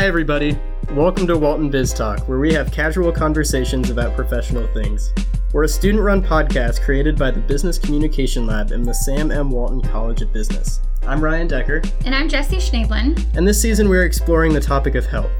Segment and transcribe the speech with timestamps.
[0.00, 0.58] Hi, everybody.
[0.92, 5.12] Welcome to Walton Biz Talk, where we have casual conversations about professional things.
[5.52, 9.50] We're a student run podcast created by the Business Communication Lab in the Sam M.
[9.50, 10.80] Walton College of Business.
[11.02, 13.36] I'm Ryan Decker, And I'm Jesse Schneidlin.
[13.36, 15.30] and this season we're exploring the topic of health.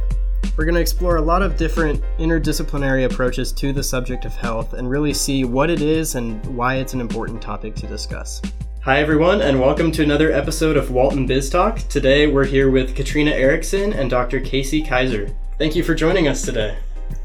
[0.58, 4.74] We're going to explore a lot of different interdisciplinary approaches to the subject of health
[4.74, 8.42] and really see what it is and why it's an important topic to discuss.
[8.82, 11.80] Hi, everyone, and welcome to another episode of Walton Biz Talk.
[11.90, 14.40] Today we're here with Katrina Erickson and Dr.
[14.40, 15.28] Casey Kaiser.
[15.58, 16.78] Thank you for joining us today.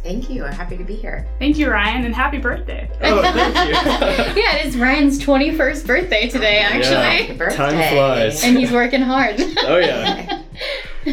[0.03, 0.43] Thank you.
[0.43, 1.25] I'm happy to be here.
[1.39, 2.91] Thank you, Ryan, and happy birthday.
[3.01, 3.71] Oh, thank you.
[4.43, 7.25] yeah, it is Ryan's 21st birthday today, actually.
[7.25, 7.55] Happy birthday.
[7.55, 8.43] Time flies.
[8.43, 9.35] And he's working hard.
[9.59, 10.41] oh, yeah.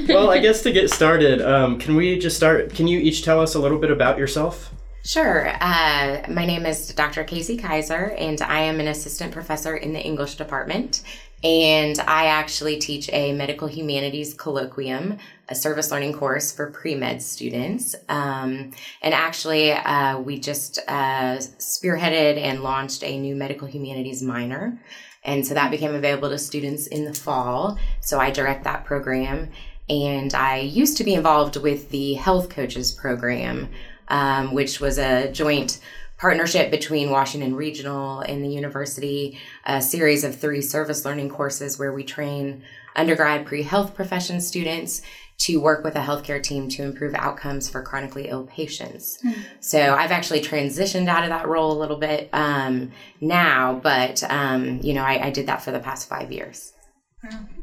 [0.08, 2.74] Well, I guess to get started, um, can we just start?
[2.74, 4.74] Can you each tell us a little bit about yourself?
[5.04, 5.52] Sure.
[5.60, 7.24] Uh, my name is Dr.
[7.24, 11.02] Casey Kaiser, and I am an assistant professor in the English department.
[11.42, 15.18] And I actually teach a medical humanities colloquium,
[15.48, 17.96] a service learning course for pre med students.
[18.08, 18.70] Um,
[19.02, 24.80] and actually, uh, we just uh, spearheaded and launched a new medical humanities minor.
[25.24, 27.76] And so that became available to students in the fall.
[28.00, 29.50] So I direct that program.
[29.88, 33.68] And I used to be involved with the health coaches program,
[34.08, 35.80] um, which was a joint
[36.18, 41.92] partnership between Washington Regional and the university, a series of three service learning courses where
[41.92, 42.62] we train
[42.94, 45.02] undergrad pre health profession students
[45.38, 49.18] to work with a healthcare team to improve outcomes for chronically ill patients.
[49.58, 54.78] So I've actually transitioned out of that role a little bit um, now, but um,
[54.82, 56.72] you know I, I did that for the past five years.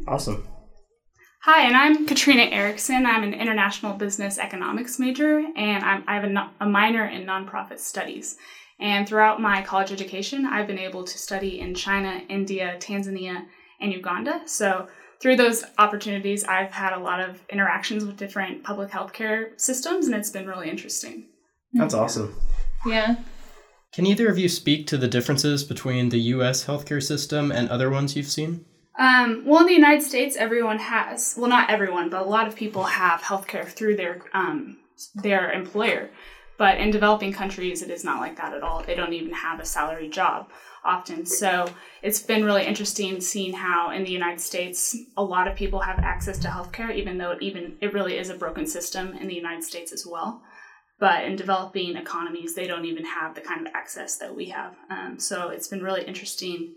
[0.07, 0.45] Awesome.
[1.43, 3.05] Hi, and I'm Katrina Erickson.
[3.05, 7.25] I'm an international business economics major, and I'm, I have a, no- a minor in
[7.25, 8.35] nonprofit studies.
[8.77, 13.45] And throughout my college education, I've been able to study in China, India, Tanzania,
[13.79, 14.41] and Uganda.
[14.47, 14.89] So
[15.21, 20.15] through those opportunities, I've had a lot of interactions with different public healthcare systems, and
[20.15, 21.27] it's been really interesting.
[21.71, 22.03] That's mm-hmm.
[22.03, 22.35] awesome.
[22.85, 23.15] yeah.
[23.93, 27.89] Can either of you speak to the differences between the US healthcare system and other
[27.89, 28.65] ones you've seen?
[28.99, 32.55] Um, well, in the United States, everyone has, well, not everyone, but a lot of
[32.55, 34.77] people have healthcare through their, um,
[35.15, 36.09] their employer.
[36.57, 38.83] But in developing countries, it is not like that at all.
[38.83, 40.49] They don't even have a salary job
[40.83, 41.25] often.
[41.25, 41.69] So
[42.01, 45.99] it's been really interesting seeing how in the United States, a lot of people have
[45.99, 49.35] access to healthcare, even though it even it really is a broken system in the
[49.35, 50.41] United States as well.
[50.99, 54.75] But in developing economies, they don't even have the kind of access that we have.
[54.89, 56.75] Um, so it's been really interesting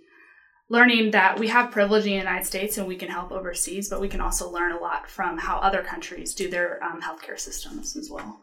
[0.72, 4.00] learning that we have privilege in the United States and we can help overseas, but
[4.00, 7.94] we can also learn a lot from how other countries do their um, healthcare systems
[7.94, 8.40] as well.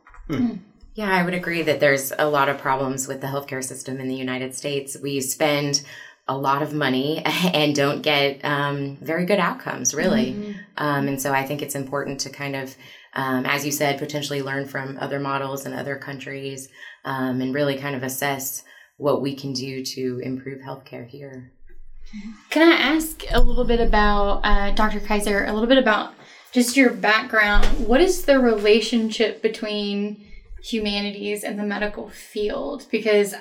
[0.94, 4.08] Yeah, I would agree that there's a lot of problems with the healthcare system in
[4.08, 4.96] the United States.
[5.02, 5.82] We spend
[6.28, 10.56] a lot of money and don't get um, very good outcomes, really.
[10.78, 12.78] Um, and so I think it's important to kind of,
[13.14, 16.70] um, as you said, potentially learn from other models in other countries
[17.06, 18.64] um, and really kind of assess
[18.98, 21.54] what we can do to improve healthcare here.
[22.50, 25.00] Can I ask a little bit about, uh, Dr.
[25.00, 26.14] Kaiser, a little bit about
[26.52, 27.66] just your background?
[27.88, 30.26] What is the relationship between
[30.64, 32.88] humanities and the medical field?
[32.92, 33.36] Because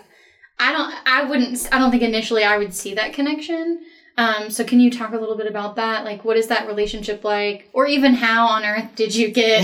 [0.58, 3.80] I don't, I wouldn't, I don't think initially I would see that connection.
[4.18, 6.04] Um, so can you talk a little bit about that?
[6.04, 7.70] Like, what is that relationship like?
[7.72, 9.62] Or even how on earth did you get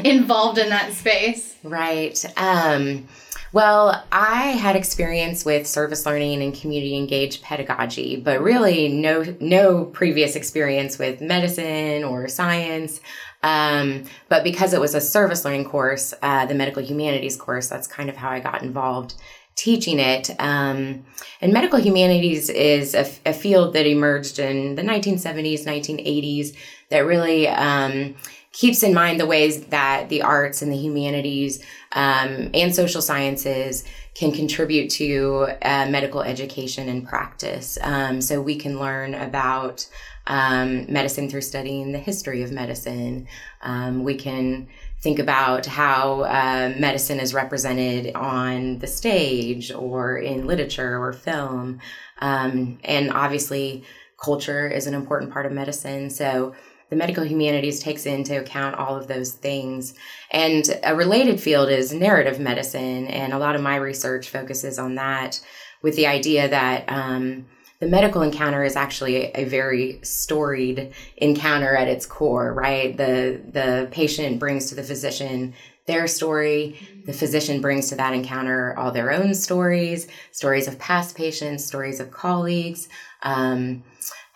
[0.04, 1.56] involved in that space?
[1.62, 2.22] Right.
[2.36, 3.06] Um,
[3.52, 9.84] well, I had experience with service learning and community engaged pedagogy, but really no no
[9.84, 13.00] previous experience with medicine or science.
[13.42, 17.86] Um, but because it was a service learning course, uh, the medical humanities course, that's
[17.86, 19.14] kind of how I got involved
[19.56, 20.30] teaching it.
[20.38, 21.04] Um,
[21.40, 26.54] and medical humanities is a, a field that emerged in the 1970s, 1980s
[26.90, 28.14] that really um,
[28.56, 31.62] keeps in mind the ways that the arts and the humanities
[31.92, 37.76] um, and social sciences can contribute to uh, medical education and practice.
[37.82, 39.86] Um, so we can learn about
[40.26, 43.28] um, medicine through studying the history of medicine.
[43.60, 44.68] Um, we can
[45.02, 51.78] think about how uh, medicine is represented on the stage or in literature or film.
[52.22, 53.84] Um, and obviously,
[54.18, 56.08] culture is an important part of medicine.
[56.08, 56.54] So
[56.88, 59.94] the medical humanities takes into account all of those things.
[60.30, 64.94] And a related field is narrative medicine, and a lot of my research focuses on
[64.94, 65.40] that
[65.82, 67.46] with the idea that um,
[67.80, 72.96] the medical encounter is actually a very storied encounter at its core, right?
[72.96, 75.54] The the patient brings to the physician
[75.86, 76.78] their story.
[77.06, 82.00] The physician brings to that encounter all their own stories, stories of past patients, stories
[82.00, 82.88] of colleagues.
[83.22, 83.84] Um,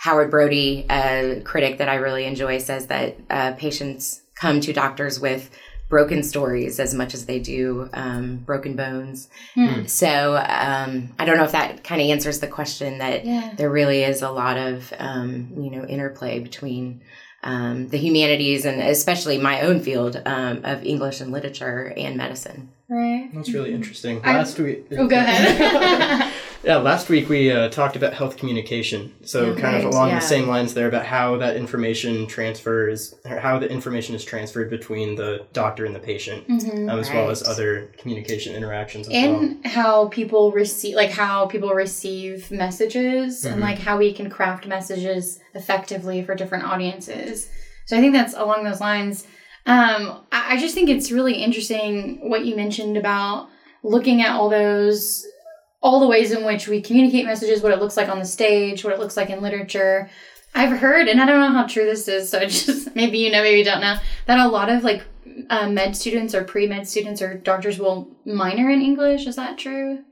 [0.01, 5.21] Howard Brody, a critic that I really enjoy, says that uh, patients come to doctors
[5.21, 5.51] with
[5.91, 9.29] broken stories as much as they do um, broken bones.
[9.55, 9.85] Hmm.
[9.85, 13.53] So um, I don't know if that kind of answers the question that Yeah.
[13.59, 17.03] there really is a lot of um, you know interplay between
[17.43, 22.71] um, the humanities and especially my own field um, of English and literature and medicine.
[22.89, 23.29] Right.
[23.35, 24.23] That's really interesting.
[24.25, 24.87] I- Last week.
[24.97, 26.33] Oh, go ahead.
[26.63, 29.15] Yeah, last week we uh, talked about health communication.
[29.25, 30.17] So, Yeah, kind of along yeah.
[30.17, 34.69] the same lines there about how that information transfers, or how the information is transferred
[34.69, 36.91] between the doctor and the patient, Mhm.
[36.91, 39.41] um, as well as other communication interactions as well.
[39.41, 43.63] and how people receive like how people receive messages and Mhm.
[43.63, 47.49] like how we can craft messages effectively for different audiences
[47.87, 49.27] so i think that's along those lines
[49.67, 53.49] um, I, I just think it's really interesting what you mentioned about
[53.83, 55.27] looking at all those
[55.83, 58.85] all the ways in which we communicate messages what it looks like on the stage
[58.85, 60.11] what it looks like in literature
[60.55, 63.31] i've heard and i don't know how true this is so it's just maybe you
[63.31, 63.97] know maybe you don't know
[64.27, 65.05] that a lot of like
[65.49, 70.05] uh, med students or pre-med students or doctors will minor in english is that true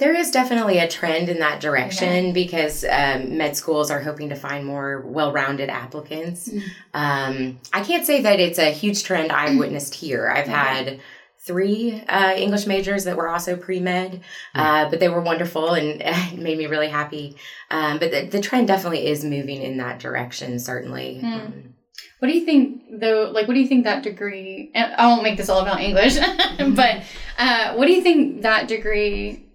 [0.00, 4.34] There is definitely a trend in that direction because um, med schools are hoping to
[4.34, 6.48] find more well rounded applicants.
[6.48, 6.62] Mm.
[6.94, 10.32] Um, I can't say that it's a huge trend I've witnessed here.
[10.34, 11.00] I've had
[11.46, 14.20] three uh, English majors that were also pre med,
[14.54, 17.36] uh, but they were wonderful and it made me really happy.
[17.70, 21.20] Um, but the, the trend definitely is moving in that direction, certainly.
[21.22, 21.34] Mm.
[21.34, 21.74] Um,
[22.18, 25.22] what do you think though like what do you think that degree and i won't
[25.22, 26.16] make this all about english
[26.74, 27.02] but
[27.38, 29.46] uh, what do you think that degree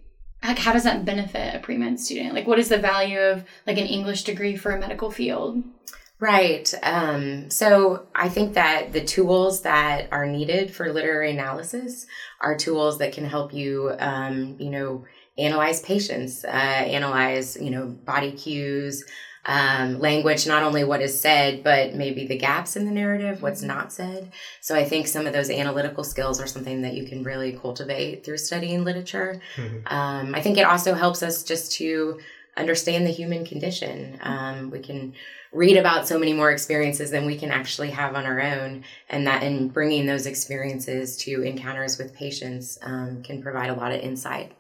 [0.44, 3.78] like how does that benefit a pre-med student like what is the value of like
[3.78, 5.64] an english degree for a medical field
[6.20, 6.74] Right.
[6.82, 12.08] Um, so I think that the tools that are needed for literary analysis
[12.40, 15.06] are tools that can help you, um, you know,
[15.38, 19.04] analyze patients, uh, analyze, you know, body cues,
[19.46, 23.62] um, language, not only what is said, but maybe the gaps in the narrative, what's
[23.62, 24.32] not said.
[24.62, 28.26] So I think some of those analytical skills are something that you can really cultivate
[28.26, 29.40] through studying literature.
[29.58, 29.92] Mhm.
[29.92, 32.20] Um, I think it also helps us just to
[32.58, 34.18] understand the human condition.
[34.22, 35.14] Um, we can
[35.52, 39.26] read about so many more experiences than we can actually have on our own, and
[39.28, 44.02] that in bringing those experiences to encounters with patients um, can provide a lot of
[44.02, 44.54] insight.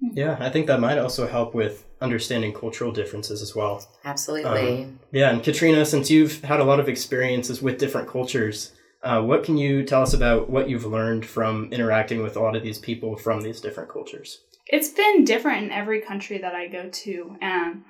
[0.00, 3.86] Yeah, I think that might also help with understanding cultural differences as well.
[4.04, 4.88] Absolutely.
[5.12, 9.44] Yeah, and Katrina, since you've had a lot of experiences with different cultures, uh, what
[9.44, 12.78] can you tell us about what you've learned from interacting with a lot of these
[12.78, 14.40] people from these different cultures?
[14.72, 17.36] It's been different in every country that I go to.
[17.42, 17.84] Um,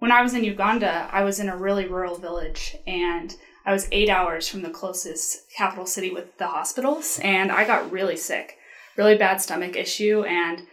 [0.00, 3.34] when I was in Uganda, I was in a really rural village and
[3.64, 7.90] I was eight hours from the closest capital city with the hospitals, and I got
[7.90, 8.58] really sick,
[8.98, 10.66] really bad stomach issue, and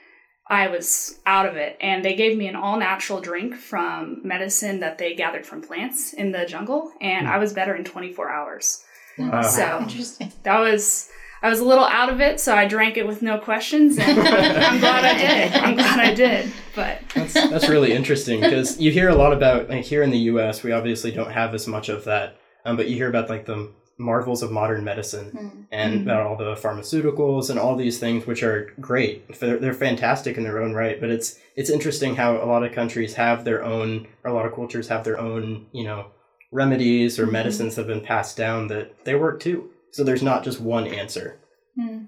[0.49, 1.77] I was out of it.
[1.79, 6.11] And they gave me an all natural drink from medicine that they gathered from plants
[6.11, 8.83] in the jungle, and I was better in 24 hours.
[9.17, 9.41] Wow.
[9.43, 11.09] So interesting that was
[11.43, 14.19] I was a little out of it, so I drank it with no questions, and
[14.27, 15.53] I'm glad I did.
[15.53, 16.51] I'm glad I did.
[16.75, 20.19] But That's, that's really interesting because you hear a lot about, like here in the
[20.19, 23.45] US, we obviously don't have as much of that, um, but you hear about like
[23.45, 25.65] the marvels of modern medicine Mm.
[25.71, 29.39] and about all the pharmaceuticals and all these things, which are great.
[29.39, 32.71] They're, they're fantastic in their own right, but it's it's interesting how a lot of
[32.71, 36.07] countries have their own, or a lot of cultures have their own, you know,
[36.51, 39.69] remedies or medicines that have been passed down that they work too.
[39.91, 41.37] So there's not just one answer.
[41.77, 42.07] Mm.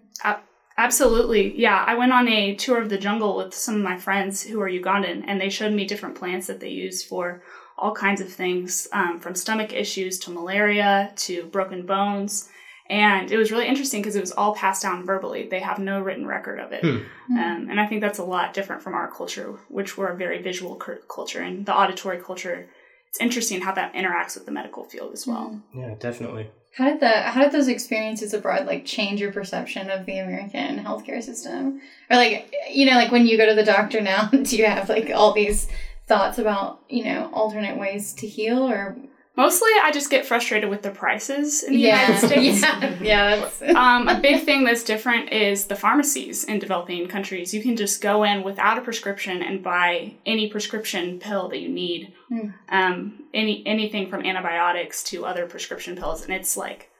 [0.77, 1.83] absolutely, yeah.
[1.87, 4.69] I went on a tour of the jungle with some of my friends who are
[4.69, 7.41] Ugandan, and they showed me different plants that they use for
[7.77, 12.49] all kinds of things, um, from stomach issues to malaria to broken bones.
[12.89, 15.47] And it was really interesting because it was all passed down verbally.
[15.47, 16.81] They have no written record of it.
[16.81, 17.37] Hmm.
[17.37, 20.41] Um, and I think that's a lot different from our culture, which we're a very
[20.41, 21.41] visual cur- culture.
[21.41, 22.67] And the auditory culture,
[23.09, 25.61] it's interesting how that interacts with the medical field as well.
[25.73, 26.51] Yeah, definitely.
[26.75, 30.83] How did the how did those experiences abroad like change your perception of the American
[30.83, 31.81] healthcare system?
[32.09, 34.89] Or like you know, like when you go to the doctor now, do you have
[34.89, 35.67] like all these
[36.07, 38.97] thoughts about, you know, alternate ways to heal or
[39.35, 42.07] Mostly, I just get frustrated with the prices in the yeah.
[42.07, 42.61] United States.
[42.61, 47.51] Yeah, yeah, that's um, a big thing that's different is the pharmacies in developing countries.
[47.51, 51.69] You can just go in without a prescription and buy any prescription pill that you
[51.69, 52.13] need.
[52.29, 52.49] Hmm.
[52.69, 56.91] Um, any anything from antibiotics to other prescription pills, and it's like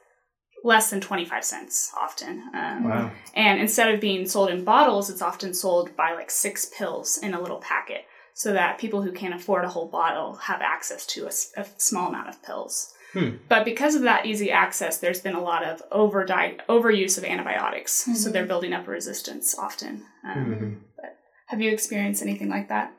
[0.64, 2.42] less than twenty five cents often.
[2.52, 3.10] Um, Wow.
[3.34, 7.32] And instead of being sold in bottles, it's often sold by like six pills in
[7.32, 11.26] a little packet, so that people who can't afford a whole bottle have access to
[11.26, 12.92] a small amount of pills.
[13.12, 13.36] Hmm.
[13.48, 17.92] But because of that easy access, there's been a lot of over overuse of antibiotics,
[17.92, 18.32] so Mhm.
[18.32, 20.04] they're building up resistance often.
[20.24, 21.10] Um, Mhm.
[21.46, 22.92] Have you experienced anything like that?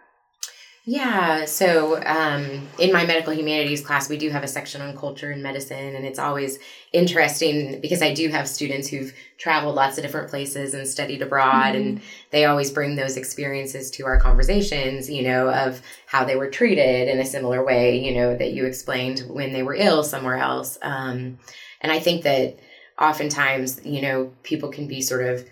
[0.87, 5.31] Yeah, so um, in my medical humanities class, we do have a section on culture
[5.31, 6.59] and medicine, and it's always
[6.93, 11.73] interesting because I do have students who've traveled lots of different places and studied abroad,
[11.73, 11.87] mm-hmm.
[11.87, 16.51] and they always bring those experiences to our conversations, you know, of how they were
[16.51, 20.37] treated in a similar way, you know, that you explained when they were ill somewhere
[20.37, 20.77] else.
[20.83, 21.39] Um,
[21.81, 22.59] and I think that
[22.99, 25.47] oftentimes, you know, people can be sort of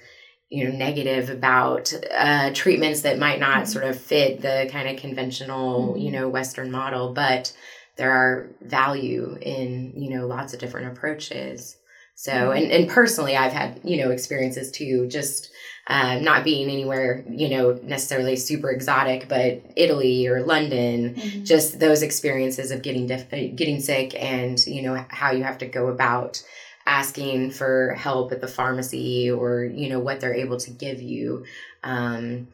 [0.53, 3.65] you know negative about uh, treatments that might not mm-hmm.
[3.65, 5.97] sort of fit the kind of conventional mm-hmm.
[5.97, 7.51] you know western model but
[7.97, 11.75] there are value in you know lots of different approaches
[12.15, 12.57] so mm-hmm.
[12.57, 15.49] and, and personally i've had you know experiences too just
[15.85, 21.43] uh, not being anywhere you know necessarily super exotic but italy or london mm-hmm.
[21.43, 25.65] just those experiences of getting def- getting sick and you know how you have to
[25.65, 26.43] go about
[26.85, 31.45] asking for help at the pharmacy or you know what they're able to give you
[31.83, 32.47] um,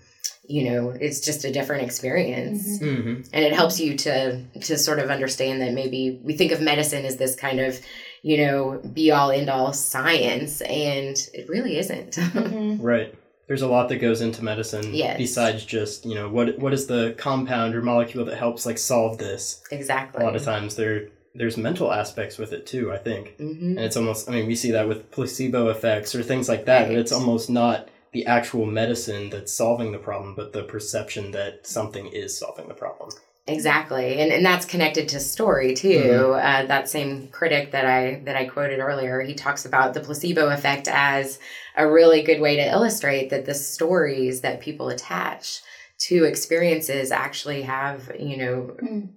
[0.49, 3.09] you know it's just a different experience mm-hmm.
[3.09, 3.21] mm-hmm.
[3.31, 7.05] and it helps you to to sort of understand that maybe we think of medicine
[7.05, 7.79] as this kind of
[8.23, 12.81] you know be all end all science and it really isn't mm-hmm.
[12.83, 13.15] right
[13.47, 15.17] there's a lot that goes into medicine yes.
[15.17, 19.19] besides just you know what what is the compound or molecule that helps like solve
[19.19, 22.91] this exactly a lot of times there there's mental aspects with it too.
[22.91, 23.77] I think, mm-hmm.
[23.77, 24.29] and it's almost.
[24.29, 26.89] I mean, we see that with placebo effects or things like that.
[26.89, 26.97] Right.
[26.97, 32.07] it's almost not the actual medicine that's solving the problem, but the perception that something
[32.07, 33.11] is solving the problem.
[33.47, 36.01] Exactly, and and that's connected to story too.
[36.01, 36.33] Mm-hmm.
[36.33, 40.49] Uh, that same critic that I that I quoted earlier, he talks about the placebo
[40.49, 41.39] effect as
[41.75, 45.61] a really good way to illustrate that the stories that people attach
[45.99, 49.09] to experiences actually have you know.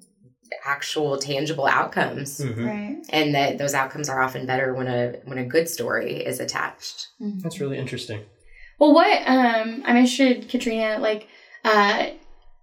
[0.65, 2.65] Actual tangible outcomes mm-hmm.
[2.65, 6.41] right and that those outcomes are often better when a when a good story is
[6.41, 7.39] attached mm-hmm.
[7.41, 8.21] that's really interesting
[8.79, 11.29] well what um i'm interested katrina like
[11.65, 12.07] uh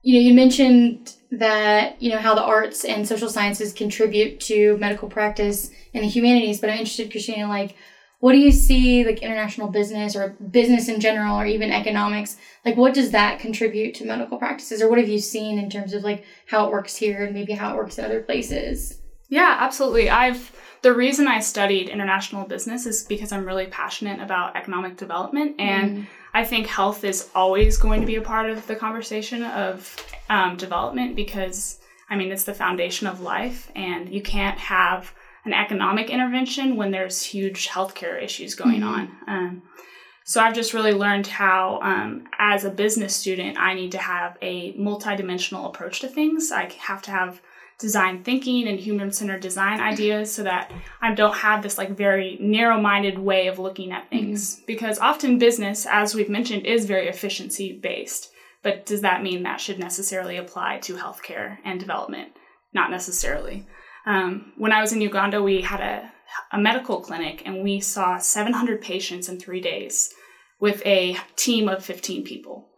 [0.02, 4.78] you know you mentioned that you know how the arts and social sciences contribute to
[4.78, 7.76] medical practice and the humanities but i'm interested katrina like
[8.20, 12.38] what do you see like international business or business in general or even economics?
[12.66, 14.82] Like what does that contribute to medical practices?
[14.82, 17.54] Or what have you seen in terms of like how it works here and maybe
[17.54, 19.00] how it works in other places?
[19.30, 20.10] Yeah absolutely.
[20.10, 25.56] I've the reason i studied international business is because i'm really passionate about economic development
[25.60, 26.08] and mm.
[26.34, 29.96] i think health is always going to be a part of the conversation of
[30.30, 35.14] um, development because i mean it's the foundation of life and you can't have
[35.46, 38.88] an economic intervention when there's huge healthcare issues going mm-hmm.
[38.88, 39.18] on.
[39.28, 39.62] Um,
[40.26, 44.38] so I've just really learned how, um, as a business student, I need to have
[44.42, 46.52] a multidimensional approach to things.
[46.52, 47.42] I have to have
[47.80, 52.38] design thinking and human centered design ideas so that I don't have this like very
[52.42, 54.56] narrow minded way of looking at things.
[54.58, 54.66] Mm-hmm.
[54.68, 58.32] Because often business, as we've mentioned, is very efficiency based.
[58.62, 62.34] But does that mean that should necessarily apply to healthcare and development?
[62.74, 63.66] Not necessarily.
[64.10, 66.12] Um, when I was in Uganda, we had a,
[66.52, 70.12] a medical clinic and we saw 700 patients in three days
[70.60, 72.70] with a team of 15 people.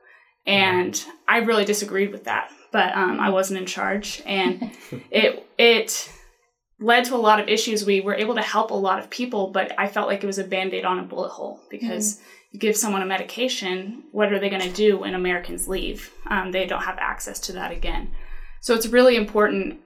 [0.45, 4.21] And I really disagreed with that, but um, I wasn't in charge.
[4.25, 4.71] And
[5.09, 6.11] it, it
[6.81, 7.85] led to a lot of issues.
[7.85, 10.39] We were able to help a lot of people, but I felt like it was
[10.39, 12.21] a band aid on a bullet hole because mm.
[12.51, 16.11] you give someone a medication, what are they going to do when Americans leave?
[16.27, 18.11] Um, they don't have access to that again.
[18.59, 19.79] So it's really important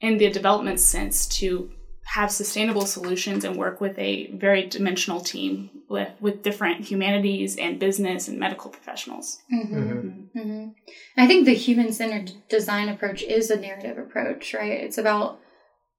[0.00, 1.70] in the development sense to
[2.14, 7.78] have sustainable solutions and work with a very dimensional team with, with different humanities and
[7.78, 9.38] business and medical professionals.
[9.52, 9.74] Mm-hmm.
[9.76, 10.38] Mm-hmm.
[10.38, 10.68] Mm-hmm.
[11.16, 14.72] I think the human centered design approach is a narrative approach, right?
[14.72, 15.38] It's about.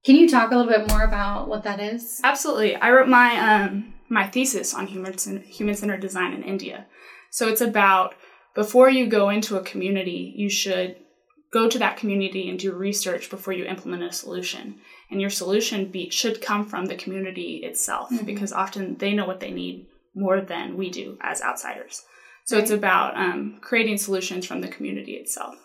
[0.03, 2.19] Can you talk a little bit more about what that is?
[2.23, 2.75] Absolutely.
[2.75, 6.87] I wrote my um, my thesis on human human centered design in India.
[7.29, 8.15] So it's about
[8.55, 10.97] before you go into a community, you should
[11.51, 14.79] go to that community and do research before you implement a solution.
[15.09, 18.25] And your solution be, should come from the community itself mm-hmm.
[18.25, 22.03] because often they know what they need more than we do as outsiders.
[22.45, 22.63] So right.
[22.63, 25.55] it's about um, creating solutions from the community itself.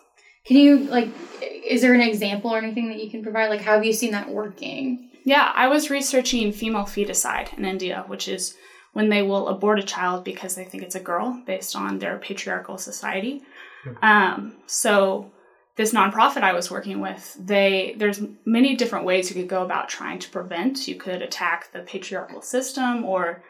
[0.45, 1.09] Can you like?
[1.41, 3.49] Is there an example or anything that you can provide?
[3.49, 5.09] Like, how have you seen that working?
[5.25, 8.55] Yeah, I was researching female feticide in India, which is
[8.93, 12.17] when they will abort a child because they think it's a girl based on their
[12.17, 13.43] patriarchal society.
[13.85, 14.05] Mm-hmm.
[14.05, 15.31] Um, so
[15.77, 19.89] this nonprofit I was working with, they there's many different ways you could go about
[19.89, 20.87] trying to prevent.
[20.87, 23.43] You could attack the patriarchal system, or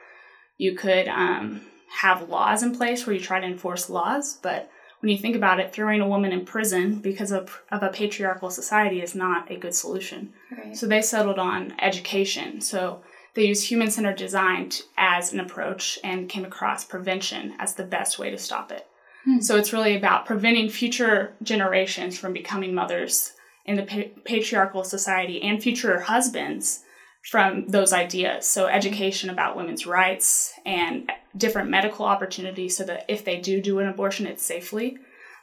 [0.58, 1.62] you could um,
[2.02, 4.38] have laws in place where you try to enforce laws.
[4.42, 4.70] But
[5.00, 8.50] when you think about it, throwing a woman in prison because of, of a patriarchal
[8.50, 10.34] society is not a good solution.
[10.52, 10.76] Right.
[10.76, 12.62] So they settled on education.
[12.62, 13.04] So
[13.36, 17.84] they used human centered design to, as an approach and came across prevention as the
[17.84, 18.88] best way to stop it.
[19.28, 19.42] Hmm.
[19.42, 23.34] So it's really about preventing future generations from becoming mothers
[23.66, 26.84] in the pa- patriarchal society and future husbands
[27.30, 28.46] from those ideas.
[28.46, 33.80] So education about women's rights and different medical opportunities so that if they do do
[33.80, 34.98] an abortion, it's safely.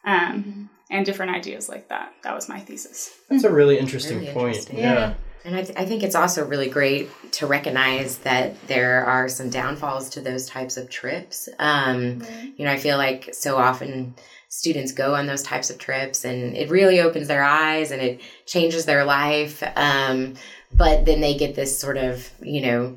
[0.06, 2.12] Um, and different ideas like that.
[2.22, 3.10] That was my thesis.
[3.28, 4.48] That's a really interesting Really point.
[4.56, 4.78] interesting.
[4.78, 5.14] Yeah.
[5.44, 9.50] And I, th- I think it's also really great to recognize that there are some
[9.50, 11.48] downfalls to those types of trips.
[11.58, 12.22] Um,
[12.56, 14.14] You know, I feel like so often
[14.48, 18.20] students go on those types of trips and it really opens their eyes and it
[18.46, 19.62] changes their life.
[19.76, 20.34] Um,
[20.72, 22.96] but then they get this sort of, you know,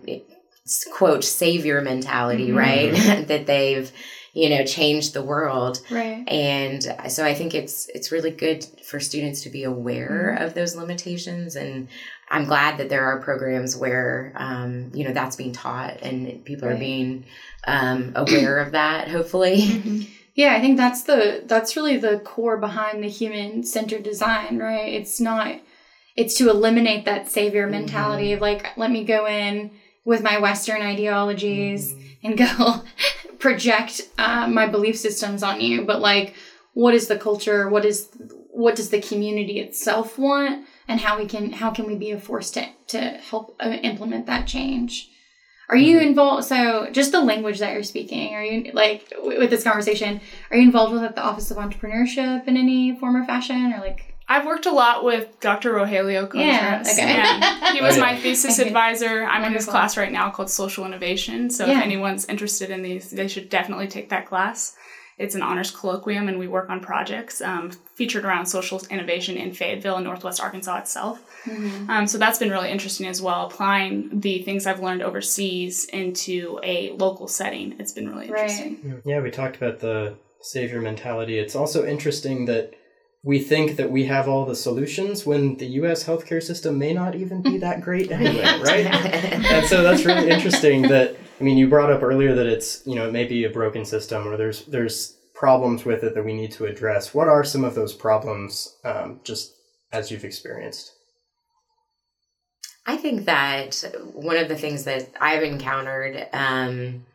[0.93, 2.55] quote, savior mentality, Mhm.
[2.57, 3.27] right?
[3.27, 3.91] that they've,
[4.33, 5.81] you know, changed the world.
[5.89, 6.23] Right.
[6.29, 10.43] And so I think it's it's really good for students to be aware Mm-hmm.
[10.45, 11.87] of those limitations, and
[12.29, 16.67] I'm glad that there are programs where um, you know that's being taught and people
[16.67, 17.25] are being
[17.65, 19.07] um, aware of that.
[19.07, 20.07] Hopefully,
[20.37, 24.93] Yeah, I think that's the that's really the core behind the human centered design, right?
[24.93, 25.59] It's not
[26.15, 29.71] it's to eliminate that savior mentality of like let me go in
[30.05, 32.83] with my western ideologies and go
[33.39, 36.35] project uh, my belief systems on you, but like
[36.75, 37.67] what is the culture?
[37.67, 38.07] What is
[38.51, 42.19] what does the community itself want and how we can how can we be a
[42.19, 45.09] force to to help uh, implement that change?
[45.69, 46.45] Are you involved?
[46.45, 50.21] So, just the language that you're speaking, are you like w- with this conversation?
[50.49, 53.79] Are you involved with like, the Office of Entrepreneurship in any form or fashion, or
[53.81, 54.13] like?
[54.29, 55.73] I've worked a lot with Dr.
[55.73, 57.71] Rogelio Yeah, okay.
[57.73, 58.67] he was Oh, my thesis Okay.
[58.67, 59.23] advisor.
[59.23, 59.71] I'm in this Wonderful.
[59.71, 61.49] class right now called Social Innovation.
[61.49, 61.77] So Yeah.
[61.79, 64.75] if anyone's interested in these, they should definitely take that class.
[65.17, 69.51] It's an honors colloquium, and we work on projects um, featured around social innovation in
[69.51, 71.23] Fayetteville and Northwest Arkansas itself.
[71.89, 76.59] Um, so that's been really interesting as well, applying the things I've learned overseas into
[76.61, 77.75] a local setting.
[77.79, 78.49] It's been really Right.
[78.49, 79.01] interesting.
[79.05, 81.39] Yeah, we talked about the savior mentality.
[81.39, 82.73] It's also interesting that
[83.23, 87.15] we think that we have all the solutions when the US healthcare system may not
[87.15, 88.85] even be that great anyway, right?
[88.85, 92.95] and so that's really interesting that I mean you brought up earlier that it's, you
[92.95, 96.33] know, it may be a broken system or there's there's problems with it that we
[96.33, 97.13] need to address.
[97.13, 99.53] What are some of those problems um, just
[99.91, 100.93] as you've experienced?
[102.87, 107.05] I think that one of the things that I've encountered um,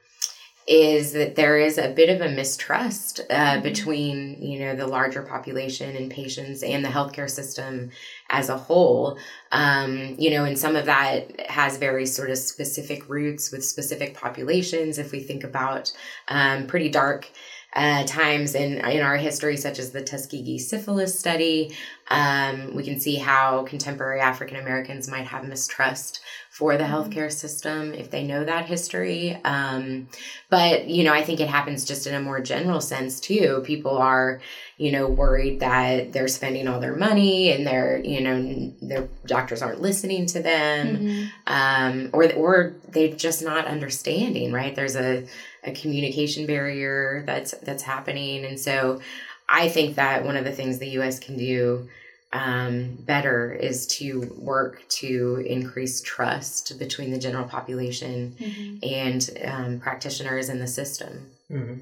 [0.68, 5.22] is that there is a bit of a mistrust uh, between you know the larger
[5.22, 7.90] population and patients and the healthcare system
[8.30, 9.18] as a whole.
[9.50, 14.14] Um, you know, and some of that has very sort of specific roots with specific
[14.14, 14.98] populations.
[14.98, 15.92] If we think about
[16.28, 17.28] um, pretty dark.
[17.74, 21.74] Uh, times in in our history, such as the Tuskegee syphilis study,
[22.10, 26.20] um, we can see how contemporary African Americans might have mistrust
[26.52, 29.40] for the healthcare system if they know that history.
[29.42, 30.06] Um,
[30.50, 33.62] but, you know, I think it happens just in a more general sense too.
[33.64, 34.38] People are,
[34.76, 39.62] you know, worried that they're spending all their money and their, you know, their doctors
[39.62, 44.52] aren't listening to them um, or or they're just not understanding.
[44.52, 44.76] Right?
[44.76, 45.26] There's a,
[45.64, 49.00] a communication barrier that's that's happening, and so
[49.48, 51.18] I think that one of the things the U.S.
[51.18, 51.88] can do
[52.32, 58.34] um, better is to work to increase trust between the general population
[58.82, 61.30] and um, practitioners in the system.
[61.50, 61.80] Mm-hmm.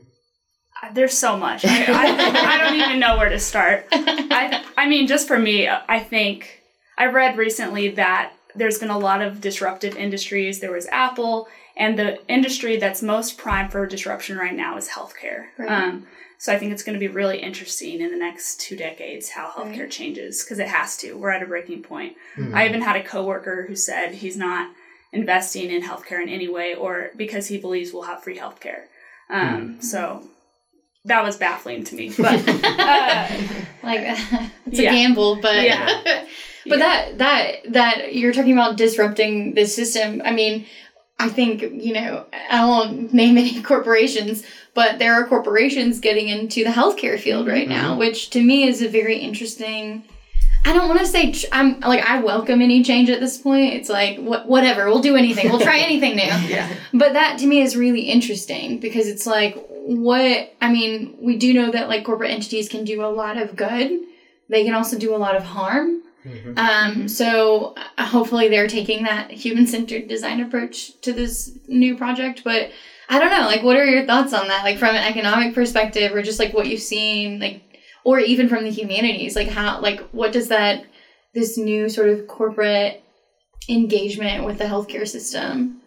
[0.83, 1.65] Uh, There's so much.
[1.65, 3.87] I, I, I don't even know where to start.
[3.93, 6.63] I, I mean, just for me, I think
[6.99, 10.59] I read recently that there's been a lot of disruptive industries.
[10.59, 15.47] There was Apple, and the industry that's most prime for disruption right now is healthcare.
[15.59, 15.71] Right.
[15.71, 16.07] Um,
[16.43, 19.47] so I think it's going to be really interesting in the next two decades how
[19.51, 19.91] healthcare Right.
[19.91, 21.13] changes because it has to.
[21.19, 22.13] We're at a breaking point.
[22.37, 22.55] Mhm.
[22.55, 24.71] I even had a coworker who said he's not
[25.13, 28.83] investing in healthcare in any way, or because he believes we'll have free healthcare.
[29.29, 30.27] Um, So
[31.05, 32.07] that was baffling to me.
[32.27, 33.29] But uh,
[33.83, 34.01] like
[34.67, 34.91] it's Yeah.
[34.93, 35.87] a gamble, but Yeah.
[36.05, 36.25] but
[36.65, 36.77] Yeah.
[36.79, 40.23] that that that you're talking about disrupting the system.
[40.25, 40.67] I mean,
[41.21, 44.43] I think you know I won't name any corporations,
[44.75, 47.83] but there are corporations getting into the healthcare field right mm-hmm.
[47.83, 50.05] now, which to me is a very interesting.
[50.65, 53.75] I don't want to say tr- I'm like I welcome any change at this point.
[53.75, 55.51] It's like what whatever we'll do anything.
[55.51, 56.23] We'll try anything new.
[56.23, 56.73] Yeah.
[56.93, 61.53] But that to me is really interesting because it's like what I mean, we do
[61.53, 64.01] know that like corporate entities can do a lot of good.
[64.49, 66.03] They can also do a lot of harm.
[66.25, 66.59] Mhm.
[66.59, 72.43] Um, so uh, hopefully they're taking that human centered design approach to this new project.
[72.45, 72.71] But
[73.09, 74.65] I don't know, like, what are your thoughts on that?
[74.65, 77.63] Like, from an economic perspective, or just like what you've seen, like,
[78.05, 80.85] or even from the humanities, like, how, like, what does that,
[81.35, 83.03] this new sort of corporate
[83.69, 85.80] engagement with the healthcare system,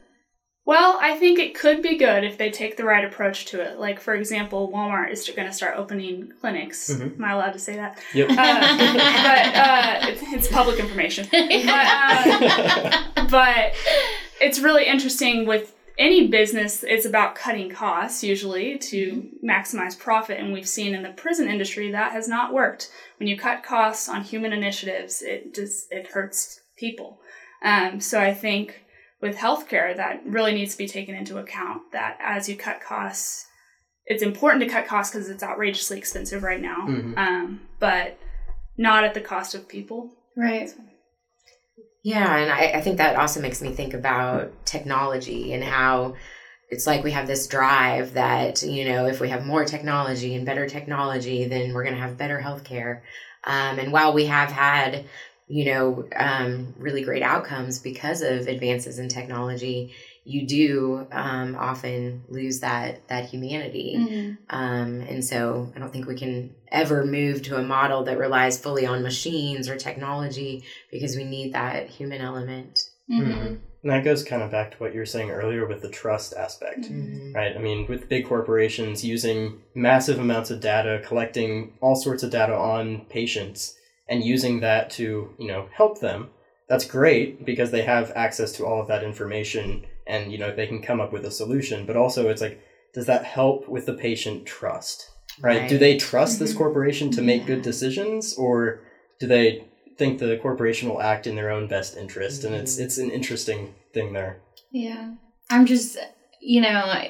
[0.66, 3.80] Well, I think it could be good if they take the right approach to it.
[3.80, 6.90] Like, for example, Walmart is going to start opening clinics.
[6.90, 7.16] Mhm.
[7.18, 8.00] Am I allowed to say that?
[8.14, 8.30] Yep.
[8.30, 11.28] Uh, but uh, it's, it's public information.
[11.34, 13.74] But, uh, but
[14.40, 20.40] it's really interesting with any business, it's about cutting costs usually to maximize profit.
[20.40, 22.90] And we've seen in the prison industry that has not worked.
[23.20, 27.20] When you cut costs on human initiatives, it just it hurts people.
[27.64, 28.83] Um, so I think
[29.24, 31.82] with healthcare, that really needs to be taken into account.
[31.94, 33.48] That as you cut costs,
[34.06, 37.18] it's important to cut costs because it's outrageously expensive right now, Mhm.
[37.18, 38.20] um, but
[38.78, 40.12] not at the cost of people.
[40.36, 40.70] Right.
[42.04, 46.16] Yeah, and I, I think that also makes me think about technology and how
[46.70, 50.46] it's like we have this drive that, you know, if we have more technology and
[50.46, 53.02] better technology, then we're going to have better healthcare.
[53.46, 55.06] Um, and while we have had,
[55.54, 62.24] you know, um, really great outcomes because of advances in technology, you do um, often
[62.28, 63.94] lose that that humanity.
[63.96, 64.38] Mhm.
[64.50, 68.58] Um, and so I don't think we can ever move to a model that relies
[68.58, 72.90] fully on machines or technology because we need that human element.
[73.08, 73.60] Mhm.
[73.84, 76.34] And that goes kind of back to what you were saying earlier with the trust
[76.34, 76.92] aspect.
[76.92, 77.36] Mhm.
[77.36, 77.56] right?
[77.56, 82.56] I mean, with big corporations using massive amounts of data, collecting all sorts of data
[82.56, 83.76] on patients,
[84.08, 86.30] and using that to, you know, help them,
[86.68, 90.68] that's great because they have access to all of that information and, you know, they
[90.68, 91.86] can come up with a solution.
[91.86, 92.62] But also, it's like,
[92.94, 95.10] does that help with the patient trust,
[95.42, 95.68] right?
[95.68, 96.58] Do they trust this Mhm.
[96.58, 98.82] corporation to make good decisions or
[99.20, 99.66] do they
[99.98, 102.44] think the corporation will act in their own best interest?
[102.44, 104.42] And it's, it's an interesting thing there.
[104.72, 105.12] Yeah.
[105.50, 105.98] I'm just,
[106.40, 107.04] you know,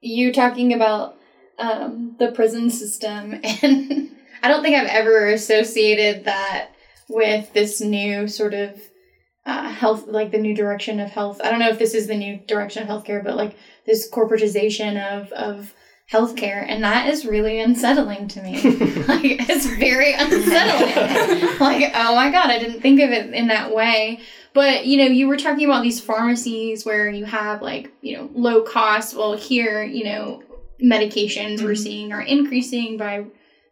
[0.00, 1.16] you talking about
[1.58, 4.10] um, the prison system, and
[4.44, 6.68] I don't think I've ever associated that
[7.08, 8.78] with this new sort of
[9.46, 11.40] uh, health, like the new direction of health.
[11.42, 15.00] I don't know if this is the new direction of healthcare, but like this corporatization
[15.02, 15.72] of, of
[16.12, 18.52] healthcare, and that is really unsettling to me.
[19.08, 21.40] like, it's very unsettling.
[21.60, 24.20] like, oh my god, I didn't think of it in that way.
[24.52, 28.28] But you know, you were talking about these pharmacies where you have like you know
[28.34, 29.16] low cost.
[29.16, 30.42] Well, here you know
[30.82, 31.78] medications we're Mhm.
[31.78, 33.24] seeing are increasing by